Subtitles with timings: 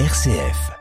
[0.00, 0.72] RCF.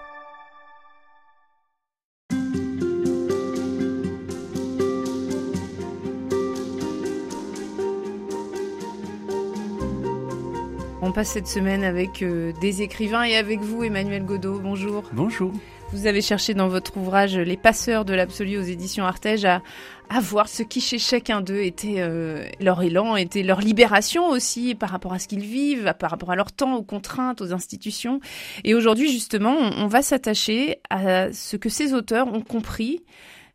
[11.04, 14.58] On passe cette semaine avec euh, des écrivains et avec vous, Emmanuel Godot.
[14.58, 15.04] Bonjour.
[15.14, 15.52] Bonjour.
[15.94, 19.62] Vous avez cherché dans votre ouvrage Les passeurs de l'absolu aux éditions Artege à,
[20.10, 24.74] à voir ce qui chez chacun d'eux était euh, leur élan, était leur libération aussi
[24.74, 28.22] par rapport à ce qu'ils vivent, par rapport à leur temps, aux contraintes, aux institutions.
[28.64, 33.04] Et aujourd'hui, justement, on, on va s'attacher à ce que ces auteurs ont compris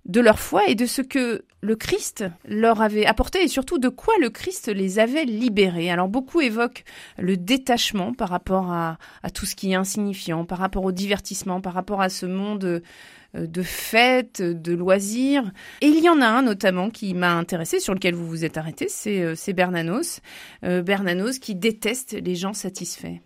[0.08, 3.88] de leur foi et de ce que le Christ leur avait apporté et surtout de
[3.88, 5.90] quoi le Christ les avait libérés.
[5.90, 6.84] Alors beaucoup évoquent
[7.18, 8.98] le détachement par rapport à,
[9.34, 12.80] tout ce qui est insignifiant, par rapport au divertissement, par rapport à ce monde euh,
[13.46, 15.50] de fêtes, de loisirs.
[15.82, 18.56] Et il y en a un notamment qui m'a intéressé, sur lequel vous vous êtes
[18.56, 20.20] arrêté, c'est euh, Bernanos.
[20.64, 23.20] Euh, Bernanos qui déteste les gens satisfaits.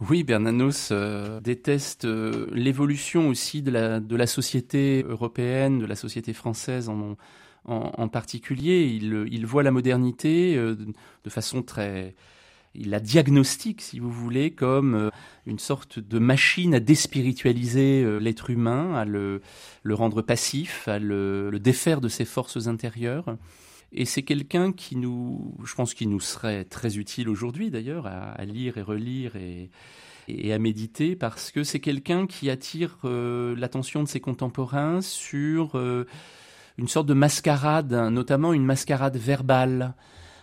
[0.00, 5.96] Oui, Bernanos euh, déteste euh, l'évolution aussi de la, de la société européenne, de la
[5.96, 8.84] société française en, particulier.
[8.84, 10.76] Il, voit la modernité euh,
[11.24, 12.14] de façon très...
[12.74, 15.10] Il la diagnostique, si vous voulez, comme
[15.46, 19.40] une sorte de machine à déspiritualiser l'être humain, à le,
[19.82, 23.38] le, rendre passif, à le, le défaire de ses forces intérieures.
[23.96, 28.44] Et c'est quelqu'un qui nous, je pense, qui nous serait très utile aujourd'hui d'ailleurs à,
[28.44, 29.70] lire et relire et,
[30.52, 36.06] à méditer parce que c'est quelqu'un qui attire euh, l'attention de ses contemporains sur euh,
[36.76, 39.94] une sorte de mascarade, notamment une mascarade verbale.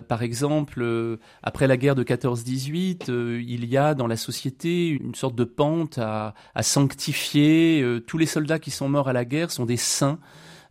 [0.07, 4.87] Par exemple, euh, après la guerre de 14-18, euh, il y a dans la société
[4.87, 7.85] une sorte de pente à, sanctifier.
[8.07, 10.17] Tous les soldats qui sont morts à la guerre sont des saints.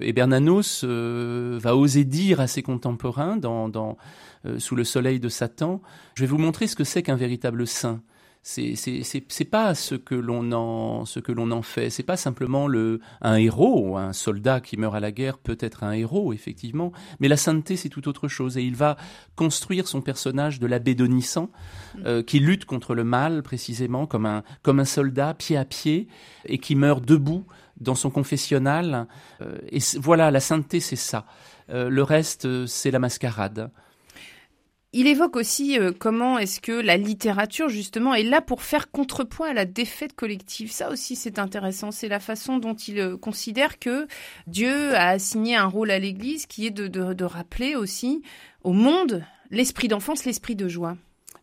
[0.03, 3.97] Et Bernanos euh, va oser dire à ses contemporains, dans,
[4.47, 5.81] euh, sous le soleil de Satan,
[6.15, 8.01] je vais vous montrer ce que c'est qu'un véritable saint.
[8.45, 11.91] C'est pas ce que l'on en ce que l'on en fait.
[11.91, 15.85] C'est pas simplement le un héros, un soldat qui meurt à la guerre peut être
[15.85, 18.59] un héros effectivement, mais la sainteté c'est tout autre chose.
[18.59, 18.97] Et il va
[19.37, 21.51] construire son personnage de l'abbé Donissant
[22.05, 26.09] euh, qui lutte contre le mal précisément comme un comme un soldat pied à pied
[26.45, 27.47] et qui meurt debout
[27.81, 29.07] dans son confessionnal.
[29.41, 31.27] Euh, et voilà, la sainteté, c'est ça.
[31.71, 33.71] Euh, le reste, c'est la mascarade.
[34.95, 39.49] Il évoque aussi euh, comment est-ce que la littérature, justement, est là pour faire contrepoint
[39.49, 40.71] à la défaite collective.
[40.71, 41.91] Ça aussi, c'est intéressant.
[41.91, 44.07] C'est la façon dont il euh, considère que
[44.47, 48.23] Dieu a assigné un rôle à l'Église qui est de, de, de rappeler aussi
[48.65, 50.97] au monde l'esprit d'enfance, l'esprit de joie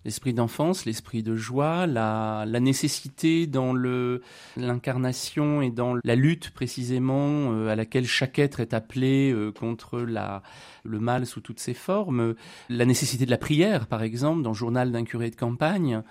[0.05, 4.21] l'esprit d'enfance, l'esprit de joie, la, nécessité dans le
[4.57, 9.99] l'incarnation et dans la lutte précisément euh, à laquelle chaque être est appelé euh, contre
[9.99, 10.41] la
[10.83, 12.35] le mal sous toutes ses formes,
[12.69, 16.01] la nécessité de la prière par exemple dans le journal d'un curé de campagne.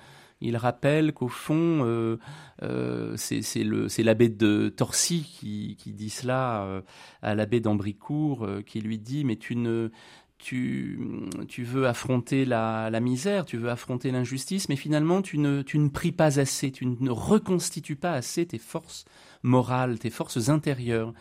[0.41, 6.83] Il rappelle qu'au fond, euh, c'est l'abbé de Torcy qui, qui dit cela
[7.23, 9.91] à l'abbé d'Ambricourt, qui lui dit mais tu ne
[10.39, 11.29] tu,
[11.59, 16.13] veux affronter la, misère, tu veux affronter l'injustice, mais finalement tu ne, tu ne pries
[16.13, 19.05] pas assez, tu ne reconstitues pas assez tes forces
[19.43, 21.13] morales, tes forces intérieures.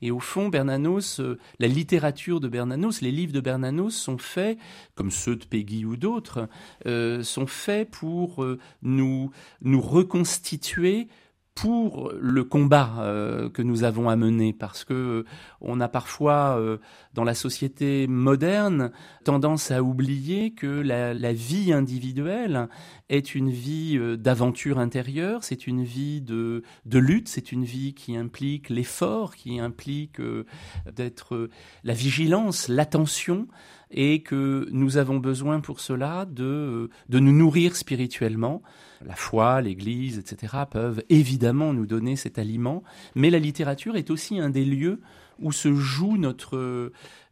[0.00, 4.58] Et au fond, Bernanos, euh, la littérature de Bernanos, les livres de Bernanos sont faits,
[4.96, 6.48] comme ceux de Peggy ou d'autres,
[6.86, 11.08] euh, sont faits pour euh, nous, nous reconstituer
[11.54, 15.24] pour le combat euh, que nous avons à mener parce que euh,
[15.60, 16.78] on a parfois euh,
[17.12, 18.90] dans la société moderne
[19.24, 22.68] tendance à oublier que la, vie individuelle
[23.08, 28.16] est une vie d'aventure intérieure, c'est une vie de, de lutte, c'est une vie qui
[28.16, 30.20] implique l'effort, qui implique
[30.94, 31.48] d'être
[31.84, 33.46] la vigilance, l'attention
[33.92, 38.62] et que nous avons besoin pour cela de, de nous nourrir spirituellement.
[39.04, 40.54] La foi, l'Église, etc.
[40.70, 42.82] peuvent évidemment nous donner cet aliment,
[43.14, 45.00] mais la littérature est aussi un des lieux
[45.40, 46.56] où se joue notre,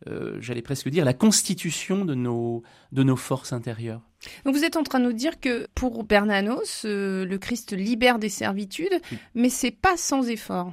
[0.08, 4.02] euh, j'allais presque dire, la constitution de nos, de nos forces intérieures.
[4.44, 8.18] Donc vous êtes en train de nous dire que pour Bernanos, euh, le Christ libère
[8.18, 9.18] des servitudes, oui.
[9.34, 10.72] mais c'est pas sans effort.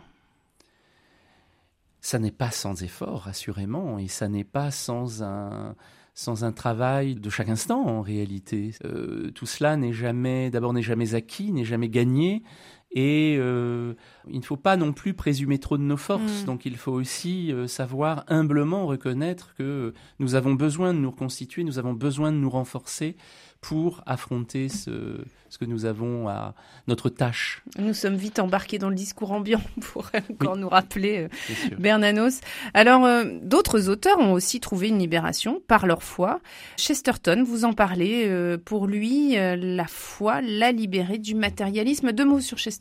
[2.08, 5.76] Ça n'est pas sans effort, assurément, et ça n'est pas sans un,
[6.14, 8.72] sans un travail de chaque instant en réalité.
[8.86, 12.44] Euh, tout cela n'est jamais, d'abord n'est jamais acquis, n'est jamais gagné,
[12.92, 13.94] et euh,
[14.30, 16.44] il ne faut pas non plus présumer trop de nos forces.
[16.44, 16.46] Mmh.
[16.46, 21.64] Donc il faut aussi euh, savoir humblement reconnaître que nous avons besoin de nous reconstituer,
[21.64, 23.16] nous avons besoin de nous renforcer
[23.62, 25.20] pour affronter ce,
[25.50, 26.54] ce que nous avons à
[26.88, 27.64] notre tâche.
[27.78, 31.28] Nous sommes vite embarqués dans le discours ambiant pour encore nous rappeler
[31.72, 32.42] euh, Bernanos.
[32.74, 36.40] Alors, euh, d'autres auteurs ont aussi trouvé une libération par leur foi.
[36.78, 42.12] Chesterton, vous en parlez, euh, pour lui, la foi l'a libéré du matérialisme.
[42.12, 42.77] Deux mots sur Chesterton.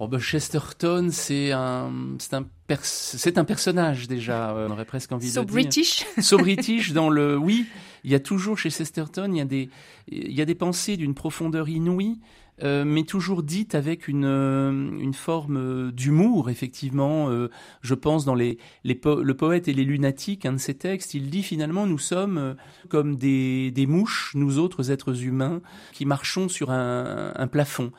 [0.00, 2.46] Oh ben Chesterton, c'est un, c'est un,
[2.82, 4.54] c'est un personnage déjà.
[4.56, 6.04] on aurait presque envie so de British.
[6.14, 6.24] dire.
[6.24, 6.92] So British.
[6.92, 7.66] dans le, oui,
[8.04, 9.70] il y a toujours chez Chesterton, il y a des,
[10.06, 12.20] il y a des pensées d'une profondeur inouïe,
[12.62, 17.28] euh, mais toujours dites avec une, euh, une forme d'humour, effectivement.
[17.30, 17.50] Euh,
[17.82, 21.30] je pense dans les, les le poète et les lunatiques, un de ses textes, il
[21.30, 22.54] dit finalement nous sommes
[22.88, 25.60] comme des, des mouches, nous autres êtres humains,
[25.92, 27.90] qui marchons sur un, un plafond.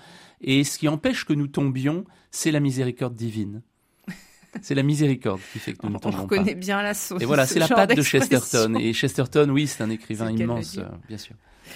[0.42, 3.62] Et ce qui empêche que nous tombions, c'est la miséricorde divine.
[4.62, 6.22] C'est la miséricorde qui fait que nous ne tombons pas.
[6.22, 7.22] On reconnaît bien la sauce.
[7.22, 8.76] Et voilà, c'est la patte de Chesterton.
[8.80, 11.36] Et Chesterton, oui, c'est un écrivain immense, euh, bien sûr.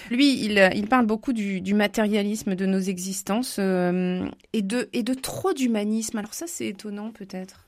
[0.10, 5.04] Lui, il, il parle beaucoup du, du, matérialisme de nos existences euh, et, de, et
[5.04, 6.18] de trop d'humanisme.
[6.18, 7.63] Alors ça, c'est étonnant peut-être.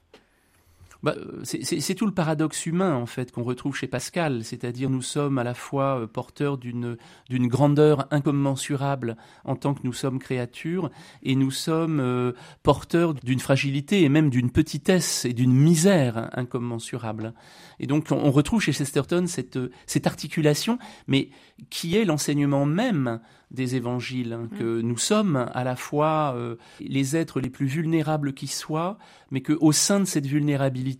[1.05, 1.13] Bah,
[1.43, 5.43] c'est tout le paradoxe humain en fait qu'on retrouve chez Pascal, c'est-à-dire nous sommes à
[5.43, 6.97] la fois euh, porteurs d'une
[7.29, 10.89] grandeur incommensurable en tant que nous sommes créatures
[11.21, 12.31] et nous sommes euh,
[12.63, 17.35] porteurs d'une fragilité et même d'une petitesse et d'une misère incommensurable.
[17.79, 21.29] Et donc on, retrouve chez Chesterton cette cette articulation, mais
[21.69, 23.19] qui est l'enseignement même
[23.51, 24.81] des évangiles, hein, que mm.
[24.81, 28.97] nous sommes à la fois euh, les êtres les plus vulnérables qui soient,
[29.31, 30.94] mais que au sein de cette vulnérabilité,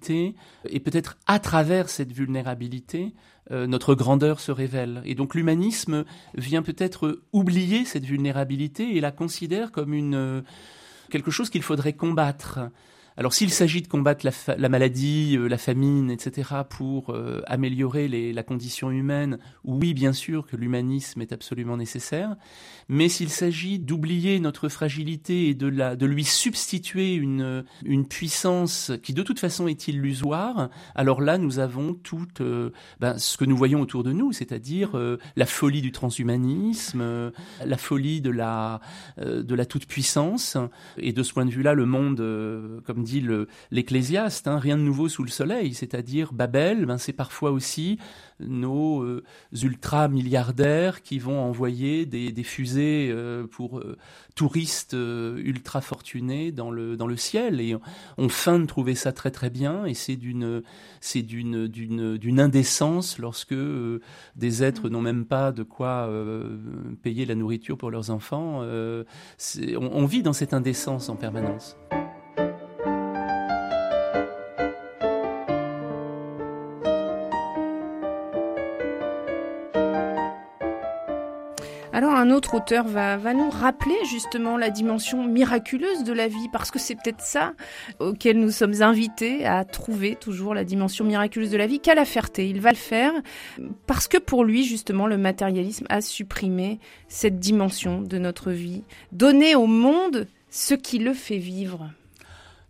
[0.70, 3.14] et peut-être à travers cette vulnérabilité,
[3.52, 5.02] euh, notre grandeur se révèle.
[5.06, 6.06] Et donc l'humanisme
[6.36, 10.42] vient peut-être oublier cette vulnérabilité et la considère comme une euh,
[11.10, 12.60] quelque chose qu'il faudrait combattre.
[13.18, 14.28] Alors s'il s'agit de combattre
[14.58, 20.46] la, maladie, euh, la famine, etc., pour euh, améliorer la condition humaine, oui, bien sûr
[20.46, 22.36] que l'humanisme est absolument nécessaire,
[22.90, 28.92] mais s'il s'agit d'oublier notre fragilité et de, la, de lui substituer une, une puissance
[29.02, 33.46] qui de toute façon est illusoire, alors là nous avons tout euh, ben, ce que
[33.46, 34.92] nous voyons autour de nous, c'est-à-dire
[35.36, 37.32] la folie du transhumanisme,
[37.64, 38.82] la folie de la,
[39.18, 40.58] de la toute-puissance,
[40.98, 43.25] et de ce point de vue-là, le monde, comme dit
[43.72, 47.98] l'Ecclésiaste, hein, rien de nouveau sous le soleil, c'est-à-dire Babel, ben, c'est parfois aussi
[48.40, 49.24] nos euh,
[49.63, 53.98] ultra-milliardaires qui vont envoyer des, fusées euh, pour euh,
[54.36, 57.62] touristes ultra fortunés dans le, dans le ciel.
[57.62, 57.81] Et on,
[58.18, 60.63] on feint de trouver ça très très bien, et c'est d'une
[62.40, 63.56] indécence lorsque
[64.36, 66.10] des êtres n'ont même pas de quoi
[67.04, 68.62] payer la nourriture pour leurs enfants.
[68.63, 69.06] On,
[69.78, 71.78] on vit dans cette indécence en permanence.
[81.96, 86.70] Alors un autre auteur va, nous rappeler justement la dimension miraculeuse de la vie, parce
[86.70, 87.54] que c'est peut-être ça
[88.00, 91.80] auquel nous sommes invités à trouver toujours la dimension miraculeuse de la vie.
[91.80, 93.14] Qu'à la Ferté, il va le faire
[93.88, 98.84] parce que pour lui justement le matérialisme a supprimé cette dimension de notre vie,
[99.14, 101.92] donner au monde ce qui le fait vivre.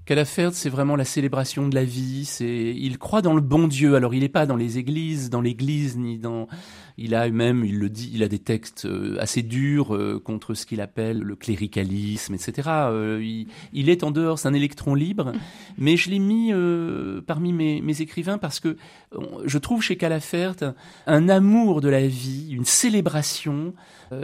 [0.06, 2.26] Calafert, c'est vraiment la célébration de la vie.
[2.26, 3.96] C'est, il croit dans le bon Dieu.
[3.96, 6.48] Alors, il n'est pas dans les églises, dans l'église, ni dans.
[6.98, 10.54] Il a même, il le dit, il a des textes euh, assez durs euh, contre
[10.54, 12.70] ce qu'il appelle le cléricalisme, etc.
[12.70, 15.34] Euh, il, est en dehors, c'est un électron libre.
[15.78, 16.54] Mais je l'ai mis
[17.28, 18.78] parmi mes, mes, écrivains parce que
[19.46, 20.74] je trouve chez Calafert
[21.08, 23.74] un amour de la vie, une célébration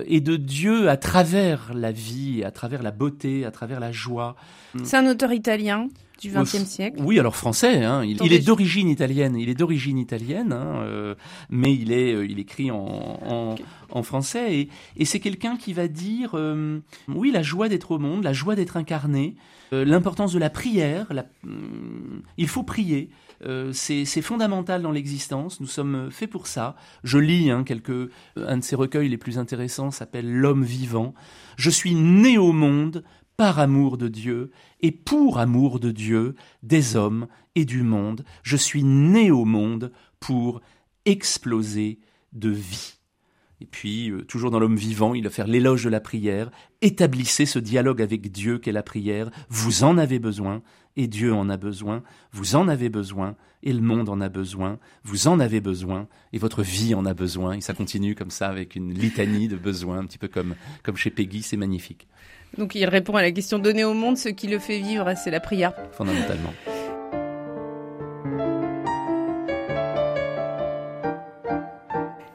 [0.06, 4.36] et de Dieu à travers la vie, à travers la beauté, à travers la joie.
[4.84, 5.88] C'est un auteur italien?
[6.22, 7.02] Du XXe siècle.
[7.04, 7.84] Oui, alors français.
[7.84, 8.04] Hein.
[8.06, 9.36] Il, est d'origine italienne.
[9.36, 11.16] Il est d'origine italienne, hein, euh,
[11.50, 13.56] mais il est, euh, il écrit en,
[13.90, 14.56] en, français.
[14.56, 18.34] Et, et c'est quelqu'un qui va dire, euh, oui, la joie d'être au monde, la
[18.34, 19.36] joie d'être incarné,
[19.72, 21.08] l'importance de la prière.
[21.12, 21.26] La,
[22.38, 23.10] il faut prier.
[23.72, 25.60] c'est fondamental dans l'existence.
[25.60, 26.76] Nous sommes faits pour ça.
[27.04, 31.14] Je lis hein, quelques, un de ses recueils les plus intéressants s'appelle L'homme vivant.
[31.56, 33.04] Je suis né au monde
[33.42, 38.24] par amour de Dieu et pour amour de Dieu, des hommes et du monde.
[38.44, 40.62] Je suis né au monde pour
[41.06, 41.98] exploser
[42.34, 43.00] de vie.
[43.60, 46.52] Et puis, euh, toujours dans l'homme vivant, il va faire l'éloge de la prière.
[46.84, 49.32] Établissez ce dialogue avec Dieu qu'est la prière.
[49.50, 50.62] Vous en avez besoin,
[50.96, 52.04] et Dieu en a besoin.
[52.34, 54.78] Vous en avez besoin, et le monde en a besoin.
[55.04, 57.54] Vous en avez besoin, et votre vie en a besoin.
[57.54, 60.96] Et ça continue comme ça, avec une litanie de besoins, un petit peu comme, comme
[60.96, 62.08] chez Peggy, c'est magnifique.
[62.58, 65.32] Donc il répond à la question donner au monde ce qui le fait vivre, c'est
[65.32, 65.74] la prière.
[65.92, 66.54] Fondamentalement.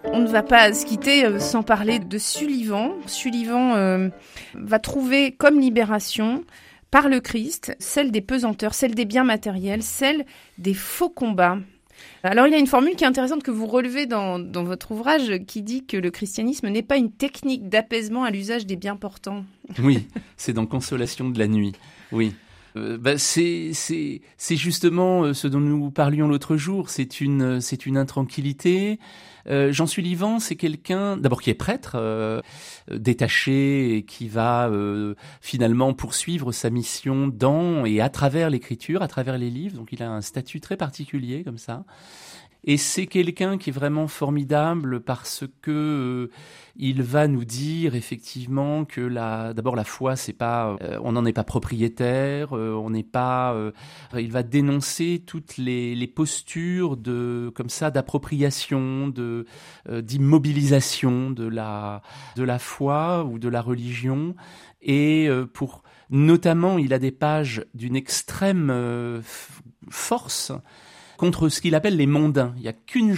[0.05, 2.93] On ne va pas se quitter sans parler de Sullivan.
[3.07, 4.11] Sullivan
[4.55, 6.45] va trouver comme libération
[6.91, 10.25] par le Christ, celle des pesanteurs, celle des biens matériels, celle
[10.57, 11.59] des faux combats.
[12.23, 15.41] Alors il y a une formule qui est intéressante que vous relevez dans, votre ouvrage
[15.47, 19.45] qui dit que le christianisme n'est pas une technique d'apaisement à l'usage des biens portants.
[19.83, 21.73] Oui, c'est dans Consolation de la nuit.
[22.13, 22.35] Oui.
[22.77, 23.73] Euh, bah, c'est
[24.51, 26.91] justement euh, ce dont nous parlions l'autre jour.
[26.91, 28.99] C'est une c'est une intranquillité.
[29.49, 32.41] Euh, Jean Sullivan, c'est quelqu'un d'abord qui est prêtre, euh,
[32.91, 34.71] détaché et qui va
[35.41, 39.77] finalement poursuivre sa mission dans et à travers l'écriture, à travers les livres.
[39.77, 41.85] Donc il a un statut très particulier comme ça.
[42.69, 46.31] Et c'est quelqu'un qui est vraiment formidable parce que euh,
[46.75, 51.25] il va nous dire effectivement que la, d'abord la foi, c'est pas, euh, on n'en
[51.25, 53.57] est pas propriétaire, euh, on n'est pas.
[54.19, 59.47] il va dénoncer toutes les, les, postures de, comme ça, d'appropriation, de
[59.89, 62.03] d'immobilisation de la
[62.35, 64.35] de la foi ou de la religion.
[64.83, 69.23] Et pour notamment, il a des pages d'une extrême
[69.89, 70.53] force
[71.17, 72.53] contre ce qu'il appelle les mondains.
[72.57, 73.15] Il n'y a qu'un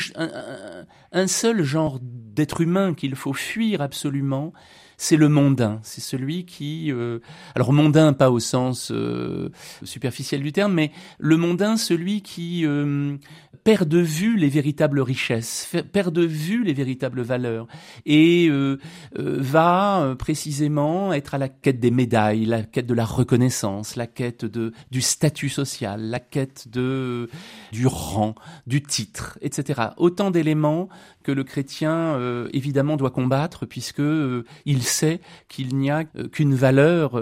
[1.12, 4.52] un, seul genre d'être humain qu'il faut fuir absolument,
[4.98, 5.78] c'est le mondain.
[5.84, 7.20] C'est celui qui, euh,
[7.54, 9.48] alors mondain pas au sens euh,
[9.84, 13.16] superficiel du terme, mais le mondain, celui qui euh,
[13.62, 17.68] perd de vue les véritables richesses, perd de vue les véritables valeurs,
[18.06, 18.50] et
[19.14, 24.44] va précisément être à la quête des médailles, la quête de la reconnaissance, la quête
[24.44, 27.28] de du statut social, la quête de
[27.70, 28.34] du rang,
[28.66, 29.90] du titre, etc.
[29.96, 30.88] Autant d'éléments
[31.28, 35.20] que le chrétien euh, évidemment doit combattre puisque euh, il sait
[35.50, 37.20] qu'il n'y a euh, qu'une valeur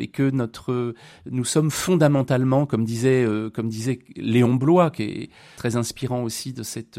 [0.00, 0.94] et que notre
[1.30, 3.24] nous sommes fondamentalement comme disait
[3.54, 6.98] comme disait Léon Blois qui est très inspirant aussi de cette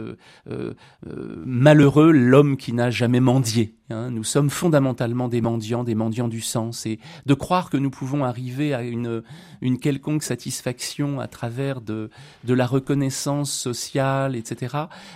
[1.46, 6.41] malheureux l'homme qui n'a jamais mendié Hein, nous sommes fondamentalement des mendiants, des mendiants du
[6.41, 9.24] sens, et de croire que nous pouvons arriver à une,
[9.62, 12.10] une quelconque satisfaction à travers de,
[12.44, 14.75] de la reconnaissance sociale, etc.,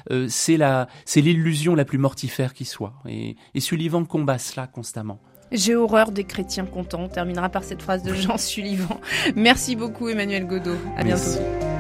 [0.10, 2.94] euh, c'est la, c'est l'illusion la plus mortifère qui soit.
[3.08, 5.20] Et, et Sullivan combat cela constamment.
[5.52, 7.02] J'ai horreur des chrétiens contents.
[7.02, 9.02] On terminera par cette phrase de Jean Sullivan.
[9.36, 10.78] Merci beaucoup Emmanuel Godot.
[10.96, 11.71] À bientôt.